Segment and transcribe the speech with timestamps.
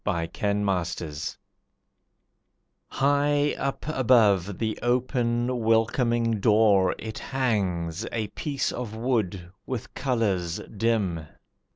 [0.03, 1.37] A Japanese Wood Carving
[2.87, 10.59] High up above the open, welcoming door It hangs, a piece of wood with colours
[10.75, 11.27] dim.